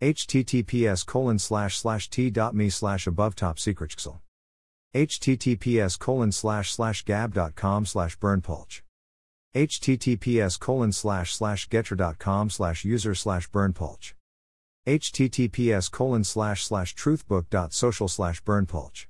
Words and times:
Https 0.00 1.04
colon 1.04 1.38
slash 1.38 1.76
slash 1.76 2.08
t.me 2.08 2.70
slash 2.70 3.06
above 3.06 3.34
top 3.34 3.58
secret 3.58 3.94
https 4.94 5.98
colon 5.98 6.32
slash 6.32 6.72
slash 6.72 7.04
gab.com 7.04 7.84
slash 7.84 8.18
berndpulch 8.18 8.80
https 9.54 10.58
colon 10.58 10.90
slash 10.90 11.34
slash 11.34 11.68
getter.com 11.68 12.48
slash 12.48 12.82
user 12.84 13.14
slash 13.14 13.50
berndpulch 13.50 14.14
https 14.86 15.90
colon 15.90 16.24
slash 16.24 16.64
slash 16.64 16.94
truthbook.social 16.94 18.08
slash 18.08 18.42
berndpulch 18.42 19.04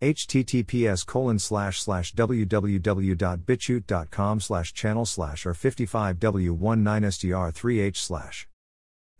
https 0.00 1.04
colon 1.04 1.40
slash 1.40 1.82
slash 1.82 2.14
www.bitchute.com 2.14 4.40
slash 4.40 4.72
channel 4.72 5.04
slash 5.04 5.46
or 5.46 5.54
55w19str3h 5.54 7.96
slash 7.96 8.46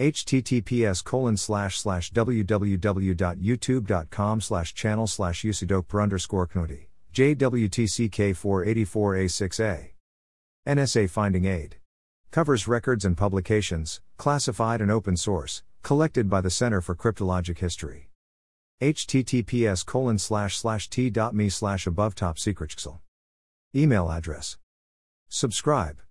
https 0.00 1.04
colon 1.04 1.36
slash 1.36 1.78
slash 1.78 2.10
www.youtube.com 2.12 4.40
slash 4.40 4.74
channel 4.74 5.06
slash 5.06 5.42
usidok 5.42 6.02
underscore 6.02 6.48
knoti 6.48 6.86
jwtck 7.14 8.34
484a6a 8.34 9.92
NSA 10.66 11.10
Finding 11.10 11.44
Aid. 11.44 11.76
Covers 12.30 12.68
records 12.68 13.04
and 13.04 13.16
publications, 13.16 14.00
classified 14.16 14.80
and 14.80 14.90
open 14.90 15.16
source, 15.16 15.62
collected 15.82 16.30
by 16.30 16.40
the 16.40 16.50
Center 16.50 16.80
for 16.80 16.94
Cryptologic 16.94 17.58
History. 17.58 18.08
https 18.80 19.84
colon 19.84 20.18
slash 20.18 20.56
slash 20.56 20.88
t.me 20.88 21.48
slash 21.48 21.86
above 21.86 22.14
top 22.14 22.38
Email 23.74 24.10
address. 24.10 24.58
Subscribe. 25.28 26.02